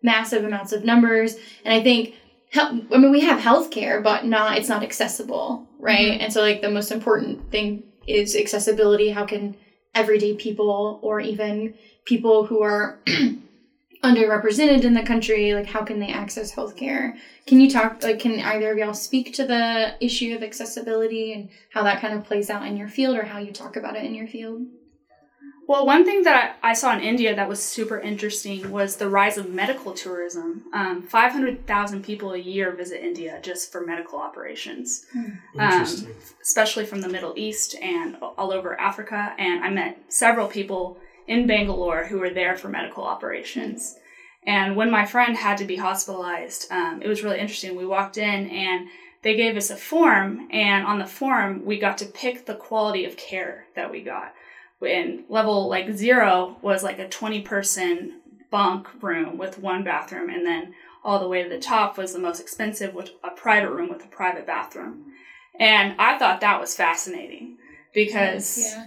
[0.03, 2.15] massive amounts of numbers, and I think.
[2.53, 6.13] hel- I mean, we have healthcare, but not it's not accessible, right?
[6.13, 6.21] Mm-hmm.
[6.23, 9.09] And so, like, the most important thing is accessibility.
[9.11, 9.57] How can
[9.95, 12.99] everyday people, or even people who are
[14.05, 17.17] underrepresented in the country, like, how can they access healthcare?
[17.47, 21.49] Can you talk, like, can either of y'all speak to the issue of accessibility and
[21.71, 24.05] how that kind of plays out in your field or how you talk about it
[24.05, 24.67] in your field?
[25.67, 29.39] Well, one thing that I saw in India that was super interesting was the rise
[29.39, 30.65] of medical tourism.
[30.73, 35.07] Um, 500,000 people a year visit India just for medical operations,
[35.59, 39.35] um, especially from the Middle East and all over Africa.
[39.39, 40.99] And I met several people
[41.29, 43.97] in Bangalore who were there for medical operations.
[44.45, 47.77] And when my friend had to be hospitalized, um, it was really interesting.
[47.77, 48.89] We walked in and
[49.23, 53.05] they gave us a form, and on the form, we got to pick the quality
[53.05, 54.35] of care that we got
[54.85, 60.45] and level like zero was like a 20 person bunk room with one bathroom and
[60.47, 63.89] then all the way to the top was the most expensive with a private room
[63.89, 65.05] with a private bathroom
[65.59, 67.57] and i thought that was fascinating
[67.95, 68.87] because yeah.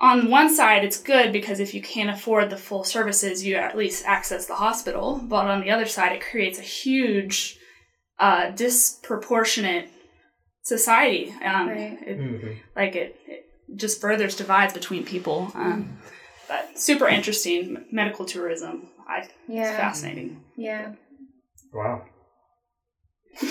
[0.00, 3.76] on one side it's good because if you can't afford the full services you at
[3.76, 7.58] least access the hospital but on the other side it creates a huge
[8.18, 9.88] uh, disproportionate
[10.62, 11.98] society um, Right.
[12.06, 12.56] it, Mhm.
[12.76, 15.50] like it, it just furthers divides between people.
[15.54, 15.98] Um,
[16.48, 18.88] but super interesting medical tourism.
[19.08, 19.76] I it's Yeah.
[19.76, 20.42] fascinating.
[20.56, 20.92] Yeah.
[21.72, 22.04] Wow.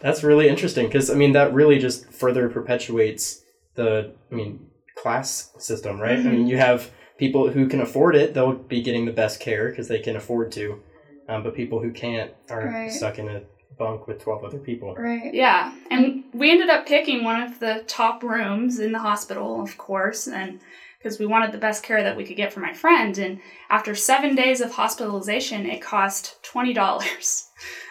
[0.00, 3.42] That's really interesting because I mean that really just further perpetuates
[3.74, 6.18] the I mean class system, right?
[6.18, 9.68] I mean you have people who can afford it; they'll be getting the best care
[9.70, 10.80] because they can afford to,
[11.28, 12.90] um, but people who can't are Right.
[12.90, 13.42] stuck in a
[13.78, 14.94] bunk with twelve other people.
[14.94, 15.32] Right.
[15.32, 19.78] Yeah, and we ended up picking one of the top rooms in the hospital, of
[19.78, 20.60] course, and
[20.98, 23.16] because we wanted the best care that we could get for my friend.
[23.18, 27.44] And after seven days of hospitalization, it cost twenty dollars.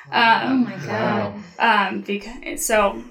[0.09, 1.43] Oh Um, my god.
[1.59, 3.03] um, because so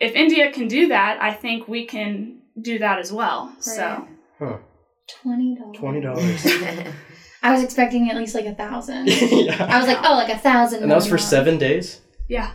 [0.00, 3.54] if India can do that, I think we can do that as well.
[3.60, 4.06] So.
[4.38, 4.60] Right.
[5.22, 5.76] Twenty dollars.
[5.78, 6.46] Twenty dollars.
[7.42, 9.08] I was expecting at least like a thousand.
[9.08, 9.66] yeah.
[9.68, 10.82] I was like, oh, like a thousand.
[10.82, 12.00] and that was for seven days.
[12.32, 12.50] Yeah,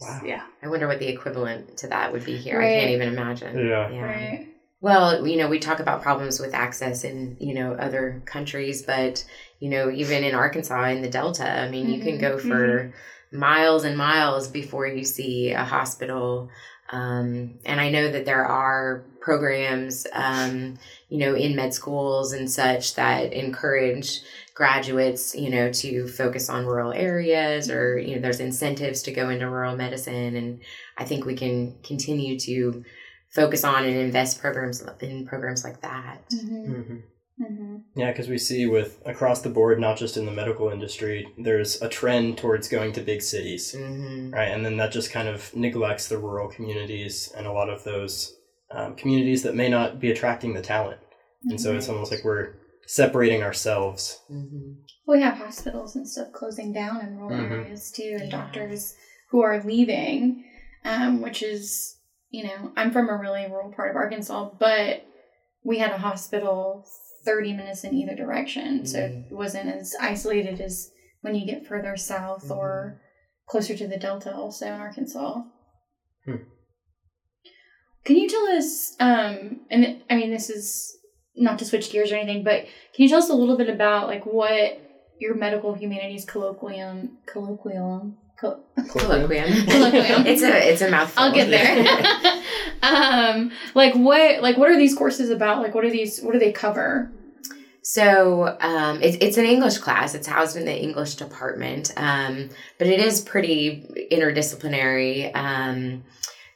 [0.00, 0.20] Wow.
[0.24, 0.42] yeah.
[0.62, 2.60] I wonder what the equivalent to that would be here.
[2.60, 3.66] I can't even imagine.
[3.66, 3.88] Yeah.
[3.88, 4.46] Right.
[4.80, 9.24] Well, you know, we talk about problems with access in, you know, other countries, but,
[9.58, 12.20] you know, even in Arkansas in the Delta, I mean, you can Mhm.
[12.20, 12.92] go for
[13.32, 16.48] miles and miles before you see a hospital.
[16.92, 22.50] Um, and I know that there are programs, um, you know, in med schools and
[22.50, 24.20] such that encourage
[24.54, 29.30] graduates, you know, to focus on rural areas or, you know, there's incentives to go
[29.30, 30.34] into rural medicine.
[30.36, 30.60] And
[30.98, 32.84] I think we can continue to
[33.30, 36.28] focus on and invest programs in programs like that.
[36.30, 36.72] Mm-hmm.
[36.72, 36.96] hmm
[37.40, 37.76] Mm-hmm.
[37.94, 41.80] Yeah, because we see with across the board, not just in the medical industry, there's
[41.80, 44.48] a trend towards going to big cities, hmm right?
[44.48, 48.32] And then that just kind of neglects the rural communities and a lot of those
[48.70, 50.98] um, communities that may not be attracting the talent.
[51.48, 52.50] And so it's almost like we're
[52.86, 54.18] separating ourselves.
[54.28, 54.72] hmm
[55.06, 57.50] We have hospitals and stuff closing down in rural Mhm.
[57.62, 58.38] areas too, and Yeah.
[58.42, 58.94] doctors
[59.30, 60.44] who are leaving,
[60.84, 61.96] um, which is,
[62.30, 65.02] you know, I'm from a really rural part of Arkansas, but
[65.64, 66.84] we had a hospital
[67.24, 68.86] 30 minutes in either direction.
[68.86, 69.30] So Mhm.
[69.30, 73.00] it wasn't as isolated as when you get further south or
[73.46, 75.42] closer to the Delta, also in Arkansas.
[76.24, 76.36] Hmm.
[78.04, 80.96] Can you tell us, um, and I mean, this is
[81.36, 82.62] not to switch gears or anything, but
[82.94, 84.80] can you tell us a little bit about like what
[85.18, 89.48] your medical humanities colloquium, colloquium, co- Colloquium.
[89.66, 90.26] Colloquium.
[90.26, 91.22] it's a it's a mouthful.
[91.22, 92.42] I'll get there.
[92.82, 95.62] um, like what, like what are these courses about?
[95.62, 97.10] Like what are these, what do they cover?
[97.82, 100.14] So um, it's it's an English class.
[100.14, 105.34] It's housed in the English department, um, but it is pretty interdisciplinary.
[105.34, 106.04] Um,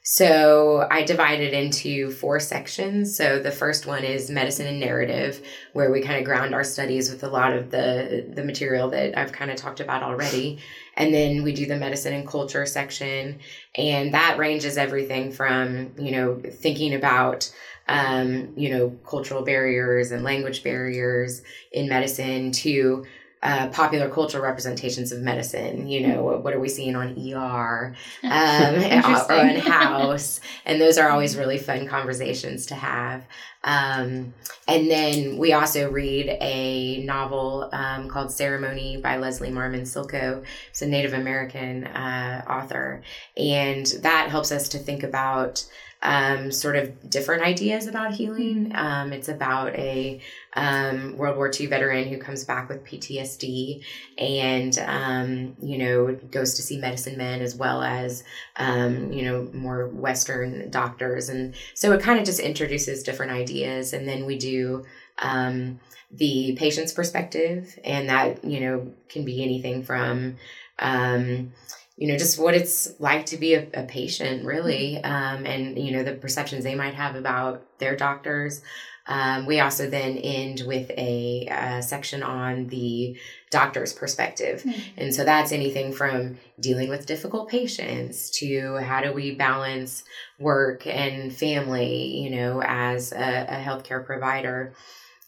[0.03, 3.17] so I divided it into four sections.
[3.17, 5.43] So the first one is medicine and narrative,
[5.73, 9.17] where we kind of ground our studies with a lot of the the material that
[9.17, 10.59] I've kind of talked about already.
[10.97, 13.39] And then we do the medicine and culture section,
[13.75, 17.51] and that ranges everything from you know thinking about
[17.87, 23.05] um, you know, cultural barriers and language barriers in medicine to
[23.43, 25.87] uh, popular cultural representations of medicine.
[25.87, 28.75] You know, what, what are we seeing on ER um,
[29.29, 30.39] or on House?
[30.65, 33.25] And those are always really fun conversations to have.
[33.63, 34.33] Um,
[34.67, 40.43] and then we also read a novel um, called Ceremony by Leslie Marmon Silko.
[40.69, 43.01] It's a Native American uh, author.
[43.35, 45.65] And that helps us to think about
[46.05, 48.71] um, sort of different ideas about healing.
[48.75, 50.21] Um, it's about a
[50.53, 53.83] um, World War II veteran who comes back with PTSD
[54.19, 58.23] and, um, you know, goes to see medicine men as well as,
[58.57, 61.27] um, you know, more Western doctors.
[61.27, 63.91] And so it kind of just introduces different ideas.
[63.91, 64.85] And then we do
[65.17, 65.79] um,
[66.11, 70.37] the patient's perspective, and that, you know, can be anything from,
[70.77, 71.51] um,
[71.97, 75.91] you know, just what it's like to be a, a patient, really, um, and you
[75.91, 78.61] know the perceptions they might have about their doctors.
[79.07, 83.15] Um, we also then end with a uh, section on the
[83.51, 84.81] doctor's perspective, Mhm.
[84.97, 90.03] and so that's anything from dealing with difficult patients to how do we balance
[90.39, 94.73] work and family, you know, as a, a healthcare provider.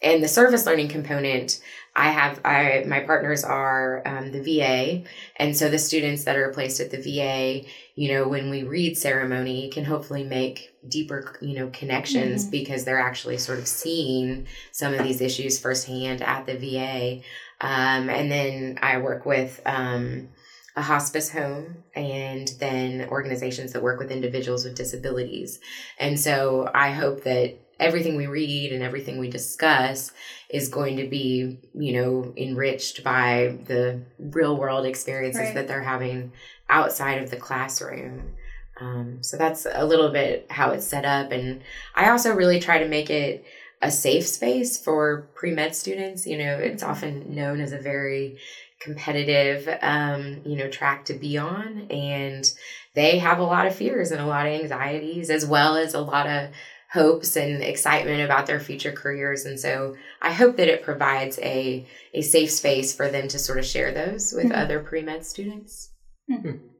[0.02, 1.60] And the service learning component,
[2.00, 5.04] I have, I my partners are um, the VA,
[5.36, 8.96] and so the students that are placed at the VA, you know, when we read
[8.98, 12.52] ceremony, can hopefully make deeper, you know, connections Mhm.
[12.52, 17.22] because they're actually sort of seeing some of these issues firsthand at the VA.
[17.60, 20.30] Um, and then I work with um,
[20.76, 25.60] a hospice home and then organizations that work with individuals with disabilities.
[26.00, 30.12] And so I hope that everything we read and everything we discuss
[30.50, 35.56] is going to be, you know, enriched by the real world experiences Right.
[35.56, 36.32] that they're having
[36.70, 38.34] outside of the classroom.
[38.80, 41.32] Um, so that's a little bit how it's set up.
[41.32, 41.62] And
[41.96, 43.44] I also really try to make it
[43.82, 46.26] a safe space for pre med students.
[46.26, 48.38] You know, it's often known as a very
[48.80, 51.88] competitive, um, you know, track to be on.
[51.90, 52.52] And
[52.94, 56.02] they have a lot of fears and a lot of anxieties, as well as a
[56.02, 56.50] lot of
[56.94, 59.46] hopes and excitement about their future careers.
[59.46, 63.60] And so I hope that it provides a, a safe space for them to sort
[63.60, 64.56] of share those with Mhm.
[64.64, 65.92] other pre med students.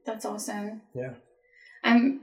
[0.06, 0.82] That's awesome.
[0.94, 1.14] Yeah.
[1.84, 2.20] Um,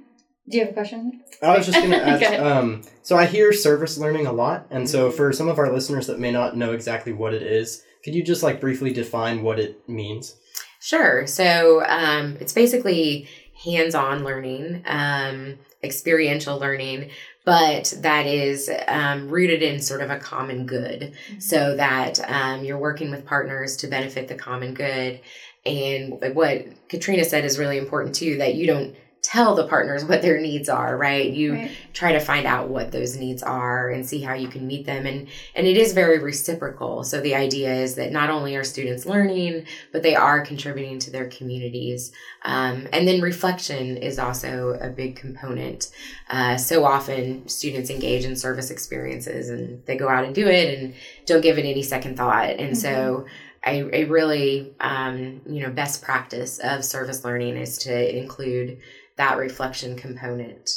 [0.50, 1.22] do you have a question?
[1.42, 2.40] I was just going to ask.
[2.40, 6.08] um, so I hear service learning a lot, and so for some of our listeners
[6.08, 9.60] that may not know exactly what it is, could you just like briefly define what
[9.60, 10.36] it means?
[10.82, 11.26] Sure.
[11.26, 13.28] So um, it's basically
[13.64, 17.10] hands on learning, um, experiential learning,
[17.46, 22.78] but that is um, rooted in sort of a common good so that um, you're
[22.78, 25.22] working with partners to benefit the common good.
[25.66, 28.96] And what Katrina said is really important too that you don't
[29.26, 31.32] tell the partners what their needs are, right?
[31.32, 31.72] You Right.
[31.94, 35.06] try to find out what those needs are and see how you can meet them
[35.06, 37.04] and and it is very reciprocal.
[37.04, 41.12] So the idea is that not only are students learning, but they are contributing to
[41.12, 42.12] their communities.
[42.44, 45.90] Um, and then reflection is also a big component.
[46.30, 50.78] Uh, so often students engage in service experiences and they go out and do it
[50.78, 50.94] and
[51.26, 52.50] don't give it any second thought.
[52.50, 53.26] And so
[53.66, 58.78] a, a really um, you know best practice of service learning is to include
[59.18, 60.70] that reflection component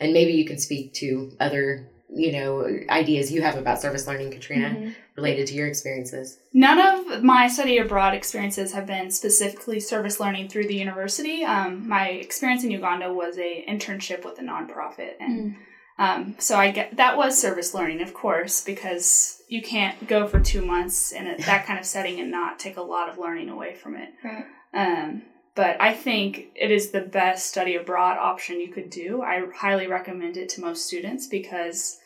[0.00, 4.30] and maybe you can speak to other you know ideas you have about service learning
[4.30, 4.94] katrina Mhm.
[5.16, 10.48] related to your experiences None of my study abroad experiences have been specifically service learning
[10.48, 11.44] through the university.
[11.44, 15.54] Um, my experience in Uganda was a internship with a nonprofit, and
[15.98, 20.40] um, so I get that was service learning, of course, because you can't go for
[20.40, 23.48] two months in a, that kind of setting and not take a lot of learning
[23.48, 24.10] away from it.
[24.22, 24.44] Right.
[24.74, 25.22] Um,
[25.54, 29.22] but I think it is the best study abroad option you could do.
[29.22, 31.98] I highly recommend it to most students because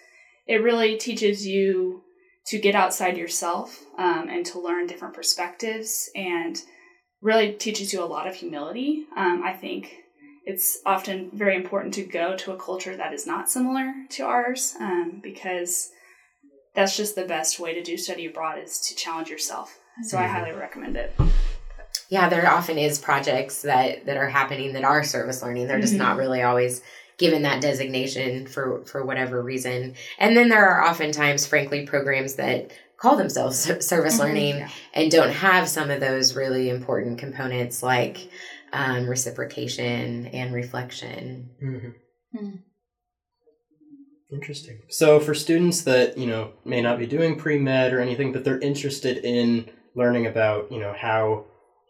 [0.46, 2.02] it really teaches you
[2.46, 6.60] to get outside yourself um, and to learn different perspectives and
[7.20, 9.06] really teaches you a lot of humility.
[9.16, 9.94] Um, I think
[10.44, 14.74] it's often very important to go to a culture that is not similar to ours
[14.80, 15.90] um, because
[16.74, 19.78] that's just the best way to do study abroad is to challenge yourself.
[20.02, 21.18] So I highly recommend it.
[22.08, 25.94] Yeah there often is projects that that are happening that are service learning they're just
[25.94, 25.98] Mhm.
[25.98, 26.82] not really always
[27.18, 32.70] given that designation for for whatever reason and then there are oftentimes frankly programs that
[32.98, 34.20] call themselves ser- service Mhm.
[34.20, 34.68] learning Yeah.
[34.94, 38.18] and don't have some of those really important components like
[38.72, 41.94] um, reciprocation and reflection Mhm.
[42.36, 42.50] Hmm.
[44.32, 44.80] Interesting.
[44.88, 48.58] So for students that, you know, may not be doing pre-med or anything, but they're
[48.58, 51.44] interested in learning about, you know, how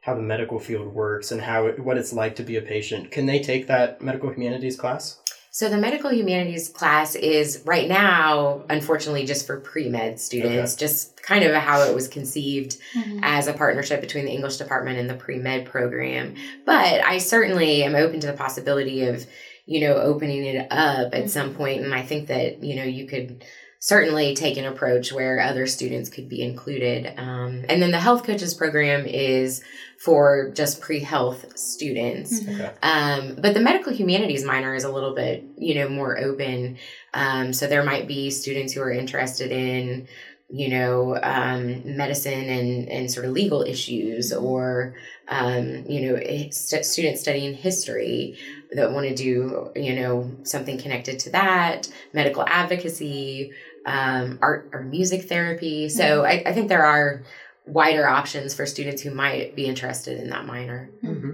[0.06, 3.10] how the medical field works and how it, what it's like to be a patient,
[3.10, 5.18] can they take that medical humanities class?
[5.50, 11.42] So the medical humanities class is right now, unfortunately, just for pre-med students, just kind
[11.42, 13.18] of how it was conceived Mhm.
[13.22, 16.34] as a partnership between the English department and the pre-med program.
[16.64, 19.26] But I certainly am open to the possibility of,
[19.64, 21.82] you know, opening it up at some point.
[21.82, 23.42] And I think that, you know, you could
[23.78, 27.12] certainly take an approach where other students could be included.
[27.16, 29.62] Um, and then the health coaches program is
[29.98, 32.40] for just pre-health students.
[32.40, 32.54] Mhm.
[32.54, 32.70] Okay.
[32.82, 36.78] Um, but the medical humanities minor is a little bit, you know, more open.
[37.14, 40.08] Um, so there might be students who are interested in,
[40.48, 44.94] you know, um, medicine and, and sort of legal issues, or,
[45.28, 48.38] um, you know, eh, st- students studying history
[48.72, 53.52] that want to do, you know, something connected to that, medical advocacy,
[53.84, 55.88] um, art or music therapy.
[55.88, 57.22] So I, I think there are
[57.66, 60.90] wider options for students who might be interested in that minor.
[61.04, 61.32] Mm-hmm.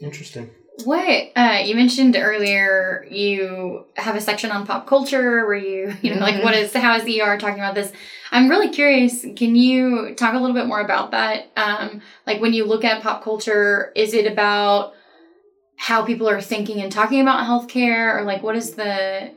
[0.00, 0.50] Interesting.
[0.84, 6.14] What uh, you mentioned earlier, you have a section on pop culture where you, you
[6.14, 6.44] know, like Mhm.
[6.44, 7.90] what is how is the ER talking about this?
[8.30, 9.22] I'm really curious.
[9.36, 11.50] Can you talk a little bit more about that?
[11.56, 14.92] Um, like when you look at pop culture, is it about
[15.76, 19.32] how people are thinking and talking about healthcare, or like what is the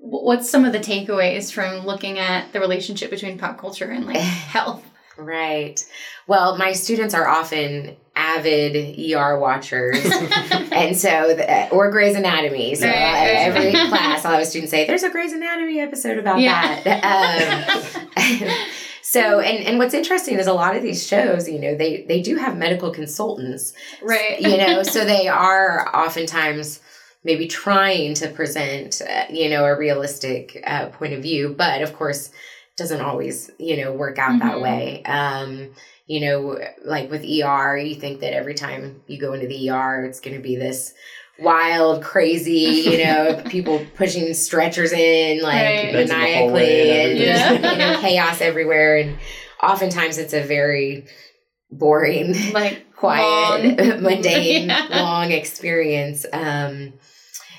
[0.00, 4.16] what's some of the takeaways from looking at the relationship between pop culture and like
[4.18, 4.84] health?
[5.18, 5.82] Right.
[6.26, 9.98] Well, my students are often avid ER watchers.
[10.70, 12.74] and so, the, or Grey's Anatomy.
[12.74, 16.40] So, uh, every class, I'll have a student say, There's a Grey's Anatomy episode about
[16.40, 16.82] Yeah.
[16.82, 18.42] that.
[18.42, 18.48] Um,
[19.16, 22.20] so, and, and what's interesting is a lot of these shows, you know, they, they
[22.22, 24.40] do have medical consultants, right.
[24.40, 26.80] you know, so they are oftentimes
[27.24, 31.94] maybe trying to present, uh, you know, a realistic uh, point of view, but of
[31.94, 32.30] course,
[32.76, 34.62] doesn't always, you know, work out that Mhm.
[34.62, 35.02] way.
[35.04, 35.70] Um,
[36.06, 40.04] you know, like with ER, you think that every time you go into the ER,
[40.04, 40.94] it's going to be this
[41.38, 45.92] wild, crazy, you know, people pushing stretchers in like Right.
[45.92, 47.28] Beds in the hallway maniacally and and,
[47.62, 47.70] everything.
[47.72, 48.96] you know, chaos everywhere.
[48.98, 49.18] And
[49.62, 51.06] oftentimes it's a very
[51.70, 54.86] boring like quiet, long- mundane, Yeah.
[54.90, 56.24] long experience.
[56.32, 56.94] Um,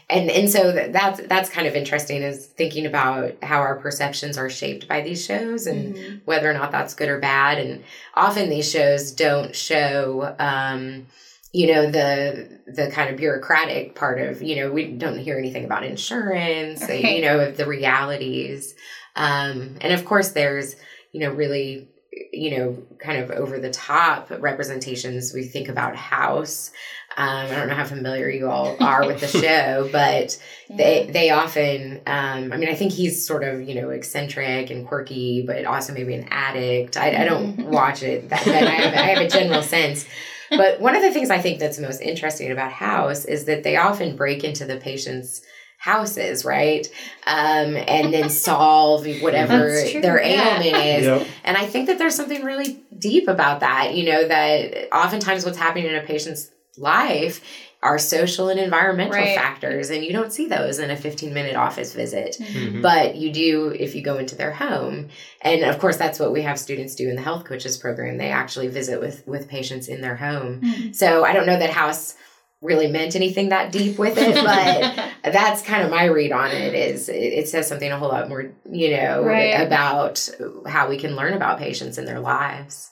[0.09, 4.49] and and so that's that's kind of interesting is thinking about how our perceptions are
[4.49, 6.21] shaped by these shows and Mhm.
[6.23, 7.57] whether or not that's good or bad.
[7.59, 7.83] And
[8.15, 10.33] often these shows don't show.
[10.39, 11.07] Um,
[11.53, 15.65] you know the the kind of bureaucratic part of you know we don't hear anything
[15.65, 17.03] about insurance Right.
[17.15, 18.73] you know of the realities
[19.15, 20.75] um and of course there's
[21.11, 21.89] you know really
[22.33, 25.33] you know, kind of over the top representations.
[25.35, 26.71] We think about House.
[27.15, 31.29] Um, I don't know how familiar you all are with the show, but they they
[31.29, 31.97] often.
[32.07, 35.93] Um, I mean, I think he's sort of you know eccentric and quirky, but also
[35.93, 36.97] maybe an addict.
[36.97, 37.65] I, I don't Mhm.
[37.65, 38.29] watch it.
[38.29, 40.05] That, that I, have, I have a general sense.
[40.49, 43.77] But one of the things I think that's most interesting about House is that they
[43.77, 45.41] often break into the patient's
[45.77, 46.87] houses, right?
[47.25, 50.59] Um, and then solve whatever true, their yeah.
[50.59, 51.05] ailment is.
[51.05, 51.27] Yep.
[51.43, 55.57] And I think that there's something really deep about that, you know, that oftentimes what's
[55.57, 57.41] happening in a patient's life
[57.83, 59.35] are social and environmental Right.
[59.37, 62.35] factors, and you don't see those in a 15 minute office visit.
[62.39, 62.81] Mhm.
[62.81, 65.09] But you do if you go into their home.
[65.41, 68.17] And of course, that's what we have students do in the health coaches program.
[68.17, 70.61] They actually visit with, with patients in their home.
[70.61, 70.95] Mhm.
[70.95, 72.15] So I don't know that House
[72.61, 74.33] really meant anything that deep with it,
[75.23, 78.09] but that's kind of my read on it is it, it says something a whole
[78.09, 79.61] lot more you know Right.
[79.61, 80.27] about
[80.65, 82.89] how we can learn about patients in their lives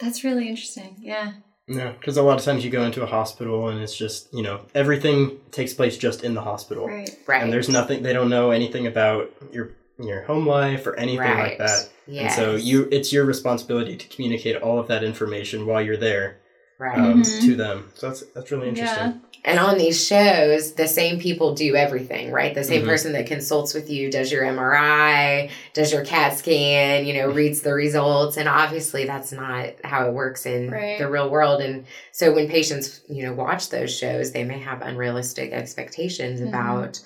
[0.00, 0.96] That's really interesting.
[0.98, 1.32] Yeah.
[1.66, 4.42] Yeah, because a lot of times you go into a hospital and it's just you
[4.42, 7.10] know everything takes place just in the hospital, Right.
[7.26, 11.38] right and there's nothing they don't know anything about your your home life or anything
[11.38, 11.88] like that.
[12.06, 12.36] yes.
[12.36, 16.38] And so you it's your responsibility to communicate all of that information while you're there
[16.78, 17.40] right um, Mhm.
[17.46, 17.90] to them.
[17.94, 19.04] So that's that's really interesting.
[19.04, 19.33] Yeah.
[19.46, 22.86] And on these shows the same people do everything right the same Mhm.
[22.88, 27.60] person that consults with you does your mri does your cat scan you know reads
[27.60, 30.98] the results and obviously that's not how it works in Right.
[30.98, 34.80] the real world and so when patients you know watch those shows they may have
[34.82, 36.48] unrealistic expectations Mhm.
[36.48, 37.00] about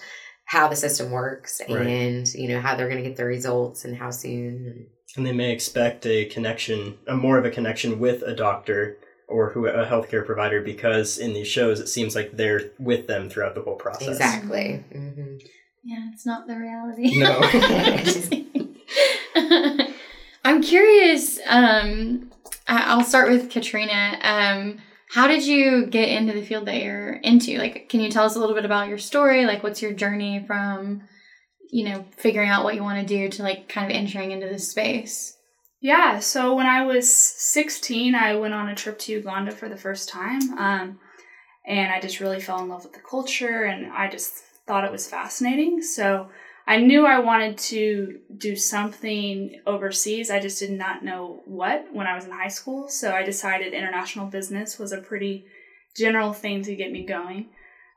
[0.44, 1.86] how the system works Right.
[1.86, 4.86] and you know how they're going to get the results and how soon
[5.16, 9.50] And they may expect a connection, a more of a connection with a doctor or
[9.50, 13.54] who a healthcare provider because in these shows it seems like they're with them throughout
[13.54, 14.08] the whole process.
[14.08, 15.36] exactly hmm
[15.84, 17.18] Yeah, it's not the reality.
[17.18, 17.40] No.
[20.44, 21.38] I'm curious.
[21.46, 22.30] Um,
[22.66, 24.18] I- I'll start with Katrina.
[24.22, 24.78] Um,
[25.10, 27.58] how did you get into the field that you're into?
[27.58, 29.46] Like, can you tell us a little bit about your story?
[29.46, 31.02] Like, what's your journey from,
[31.70, 34.46] you know, figuring out what you want to do to like kind of entering into
[34.46, 35.36] this space?
[35.80, 39.76] Yeah, so when I was 16, I went on a trip to Uganda for the
[39.76, 40.58] first time.
[40.58, 40.98] Um,
[41.66, 44.34] and I just really fell in love with the culture and I just
[44.66, 45.82] thought it was fascinating.
[45.82, 46.28] So
[46.66, 50.30] I knew I wanted to do something overseas.
[50.30, 52.88] I just did not know what when I was in high school.
[52.88, 55.44] So I decided international business was a pretty
[55.96, 57.50] general thing to get me going.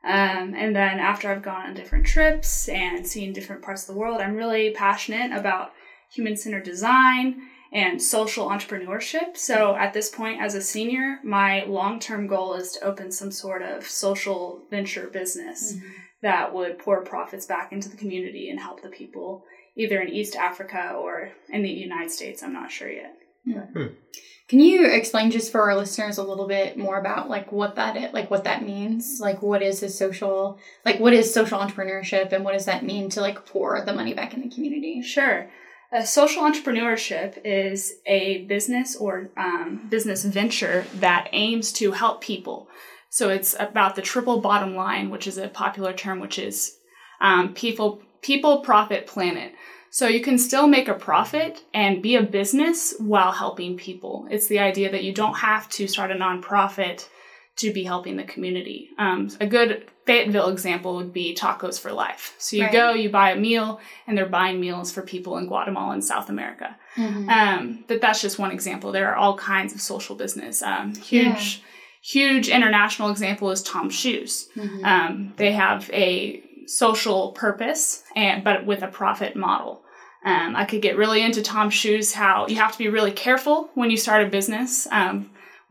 [0.04, 4.00] Um, and then after I've gone on different trips and seen different parts of the
[4.00, 5.72] world, I'm really passionate about
[6.10, 9.36] human centered design and social entrepreneurship.
[9.36, 13.30] So at this point, as a senior, my long term goal is to open some
[13.30, 15.88] sort of social venture business mm-hmm.
[16.22, 19.44] that would pour profits back into the community and help the people
[19.74, 22.42] either in East Africa or in the United States.
[22.42, 23.16] I'm not sure yet.
[23.44, 23.86] Hmm.
[24.48, 27.96] Can you explain just for our listeners a little bit more about like what that
[27.96, 29.18] is, like what that means?
[29.18, 33.08] Like what is a social like what is social entrepreneurship and what does that mean
[33.10, 35.02] to like pour the money back in the community?
[35.02, 35.48] Sure.
[35.92, 42.66] Uh, social entrepreneurship is a business or um, business venture that aims to help people.
[43.10, 46.78] So it's about the triple bottom line, which is a popular term, which is
[47.20, 49.52] um, people, people, profit, planet.
[49.90, 54.26] So you can still make a profit and be a business while helping people.
[54.30, 57.06] It's the idea that you don't have to start a nonprofit
[57.56, 58.88] to be helping the community.
[58.98, 62.34] Um, a good Fayetteville example would be Tacos for Life.
[62.38, 62.72] So you Right.
[62.72, 66.28] go, you buy a meal, and they're buying meals for people in Guatemala and South
[66.28, 66.76] America.
[67.28, 68.90] Um, but that's just one example.
[68.90, 70.62] There are all kinds of social business.
[70.62, 71.62] Um, huge,
[72.02, 74.48] huge international example is TOMS Shoes.
[74.56, 74.84] Mhm.
[74.84, 79.82] Um, they have a social purpose, and but with a profit model.
[80.24, 82.12] Um, I could get really into TOMS Shoes.
[82.14, 84.86] How you have to be really careful when you start a business.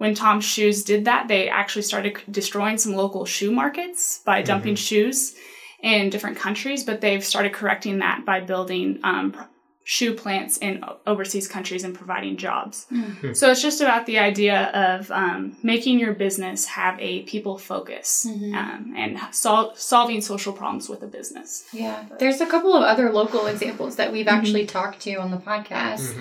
[0.01, 4.73] When TOMS Shoes did that, they actually started destroying some local shoe markets by dumping
[4.73, 5.35] shoes
[5.83, 6.83] in different countries.
[6.83, 9.35] But they've started correcting that by building um,
[9.83, 12.87] shoe plants in overseas countries and providing jobs.
[12.91, 13.35] Mhm.
[13.37, 18.25] So it's just about the idea of um, making your business have a people focus
[18.27, 18.55] Mhm.
[18.55, 21.65] um, and sol- solving social problems with a business.
[21.71, 25.37] Yeah, there's a couple of other local examples that we've actually talked to on the
[25.37, 26.11] podcast.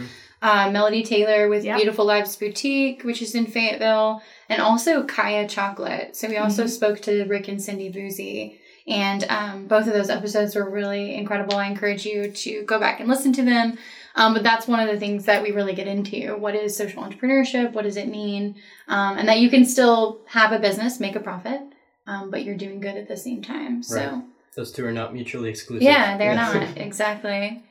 [0.42, 1.76] Uh, Melody Taylor with Yep.
[1.76, 6.16] Beautiful Lives Boutique, which is in Fayetteville, and also Kyya Chocolate.
[6.16, 8.58] So we also spoke to Rick and Cindy Boozy.
[8.88, 11.56] And um, both of those episodes were really incredible.
[11.56, 13.78] I encourage you to go back and listen to them.
[14.16, 16.36] Um, but that's one of the things that we really get into.
[16.36, 17.72] What is social entrepreneurship?
[17.72, 18.56] What does it mean?
[18.88, 21.60] Um, and that you can still have a business, make a profit,
[22.06, 23.82] um, but you're doing good at the same time.
[23.82, 23.96] So.
[23.96, 24.22] Right.
[24.56, 25.82] Those two are not mutually exclusive.
[25.82, 27.62] Yeah, they're not exactly.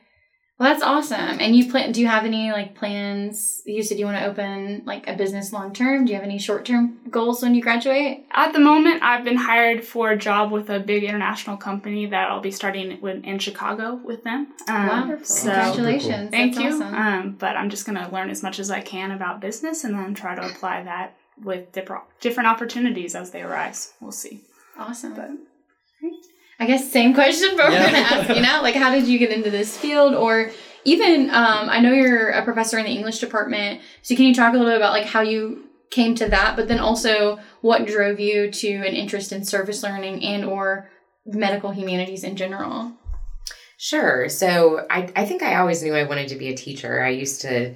[0.60, 1.40] Well, that's awesome.
[1.40, 1.90] And you plan?
[1.90, 3.62] Do you have any like plans?
[3.64, 6.04] You said you want to open like a business long term.
[6.04, 8.26] Do you have any short term goals when you graduate?
[8.30, 12.30] At the moment, I've been hired for a job with a big international company that
[12.30, 14.48] I'll be starting with, in Chicago with them.
[14.68, 15.24] Um, Wonderful!
[15.24, 16.30] So Congratulations!
[16.30, 16.74] thank That's you.
[16.74, 16.94] awesome.
[16.94, 20.12] Um, but I'm just gonna learn as much as I can about business and then
[20.12, 23.94] try to apply that with different different opportunities as they arise.
[23.98, 24.42] We'll see.
[24.78, 25.14] Awesome.
[25.14, 25.30] But-
[26.60, 27.80] I guess same question, but Yeah.
[27.80, 28.62] we're gonna ask you now.
[28.62, 30.50] Like, how did you get into this field, or
[30.84, 33.80] even um, I know you're a professor in the English department.
[34.02, 36.68] So can you talk a little bit about like how you came to that, but
[36.68, 40.88] then also what drove you to an interest in service learning and or
[41.26, 42.92] medical humanities in general?
[43.76, 44.28] Sure.
[44.28, 47.02] So I, I think I always knew I wanted to be a teacher.
[47.02, 47.74] I used to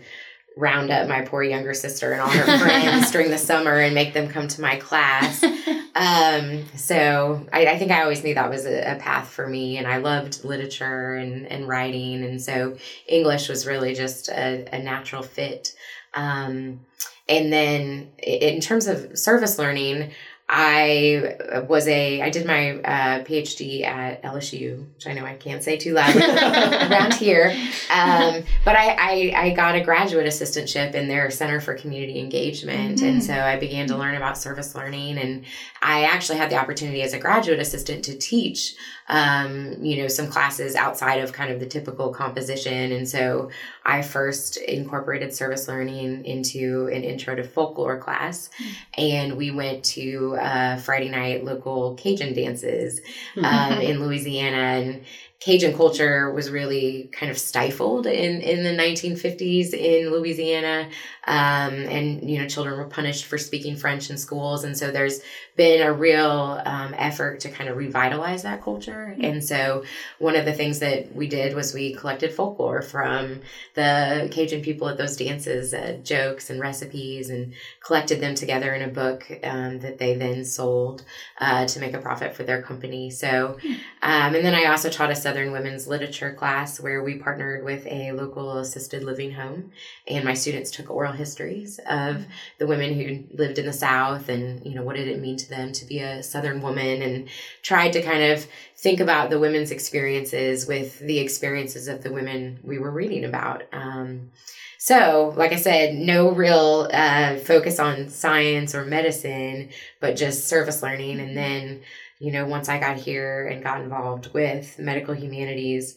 [0.57, 4.12] round up my poor younger sister and all her friends during the summer and make
[4.14, 5.43] them come to my class.
[5.97, 9.77] Um, so I, I think I always knew that was a, a path for me,
[9.79, 14.81] and I loved literature and, and writing, and so English was really just a, a
[14.81, 15.73] natural fit.
[16.12, 16.81] Um,
[17.29, 20.11] and then in terms of service learning,
[20.49, 21.36] I
[21.66, 25.78] was a I did my uh, PhD at LSU, which I know I can't say
[25.78, 26.14] too loud
[26.90, 27.51] around here.
[27.90, 32.99] Um, but I, I I got a graduate assistantship in their Center for Community Engagement,
[32.99, 33.09] Mhm.
[33.09, 35.16] and so I began to learn about service learning.
[35.18, 35.45] And
[35.80, 38.74] I actually had the opportunity as a graduate assistant to teach,
[39.09, 42.92] um, you know, some classes outside of kind of the typical composition.
[42.92, 43.51] And so
[43.84, 48.51] I first incorporated service learning into an intro to folklore class,
[48.99, 53.01] and we went to uh, Friday night local Cajun dances
[53.43, 55.05] um, in Louisiana, and
[55.41, 60.89] Cajun culture was really kind of stifled in in the 1950s in Louisiana,
[61.26, 65.20] um, and you know children were punished for speaking French in schools, and so there's
[65.57, 69.15] been a real um, effort to kind of revitalize that culture.
[69.21, 69.85] And so
[70.19, 73.41] one of the things that we did was we collected folklore from
[73.75, 78.83] the Cajun people at those dances, uh, jokes and recipes, and collected them together in
[78.83, 81.05] a book um, that they then sold
[81.39, 83.11] uh, to make a profit for their company.
[83.11, 83.57] So,
[84.03, 87.87] um, and then I also taught a Southern women's literature class where we partnered with
[87.87, 89.71] a local assisted living home,
[90.09, 92.27] and my students took oral histories of
[92.59, 95.43] the women who lived in the South and you know what did it mean to
[95.49, 97.28] them to be a Southern woman, and
[97.62, 102.61] tried to kind of think about the women's experiences with the experiences of the women
[102.62, 103.62] we were reading about.
[103.72, 104.30] Um,
[104.78, 110.82] so, like I said, no real uh, focus on science or medicine, but just service
[110.82, 111.20] learning.
[111.20, 111.80] And then,
[112.18, 115.97] you know, once I got here and got involved with medical humanities,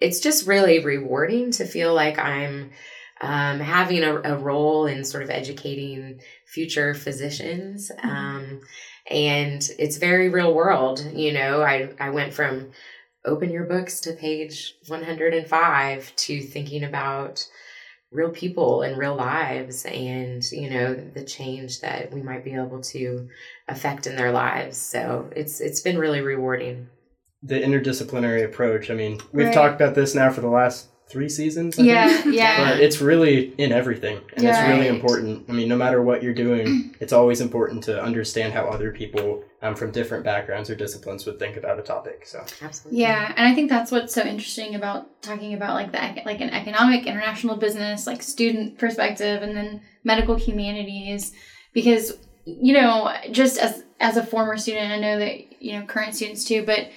[0.00, 2.70] it's just really rewarding to feel like I'm
[3.20, 7.90] um, having a, a role in sort of educating future physicians.
[8.02, 8.60] Um,
[9.10, 11.04] and it's very real world.
[11.14, 12.72] You know, I, I went from
[13.24, 17.46] open your books to page 105 to thinking about
[18.12, 22.80] real people and real lives and you know the change that we might be able
[22.80, 23.28] to
[23.66, 26.88] affect in their lives so it's it's been really rewarding
[27.42, 28.90] the interdisciplinary approach.
[28.90, 29.54] I mean, we've Right.
[29.54, 31.78] talked about this now for the last three seasons.
[31.78, 31.88] I think.
[31.88, 32.70] Yeah, yeah.
[32.72, 34.90] But it's really in everything, and it's really Right.
[34.90, 35.44] important.
[35.48, 39.44] I mean, no matter what you're doing, it's always important to understand how other people
[39.62, 42.26] um, from different backgrounds or disciplines would think about a topic.
[42.26, 46.22] So, absolutely Yeah, and I think that's what's so interesting about talking about like the
[46.24, 51.32] like an economic, international business, like student perspective, and then medical humanities,
[51.72, 56.14] because you know, just as as a former student, I know that you know current
[56.14, 56.88] students too, but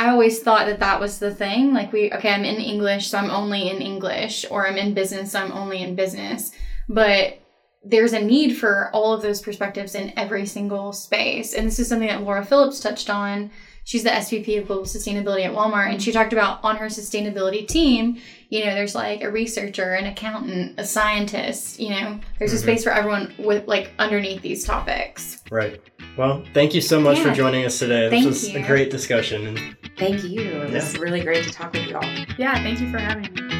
[0.00, 1.74] I always thought that that was the thing.
[1.74, 5.32] Like we, okay, I'm in English, so I'm only in English, or I'm in business,
[5.32, 6.52] so I'm only in business,
[6.88, 7.38] but
[7.84, 11.52] there's a need for all of those perspectives in every single space.
[11.52, 13.50] And this is something that Laura Phillips touched on.
[13.84, 17.66] She's the SVP of Global Sustainability at Walmart, and she talked about on her sustainability
[17.66, 18.18] team,
[18.48, 22.62] you know, there's like a researcher, an accountant, a scientist, you know, there's a Mhm.
[22.62, 25.38] space for everyone with like underneath these topics.
[25.50, 25.80] right.
[26.16, 28.02] Well, thank you so much for joining us today.
[28.08, 29.76] This Thank was a great discussion.
[29.96, 32.02] Thank you it was really great to talk with you all
[32.38, 33.59] Yeah, thank you for having me.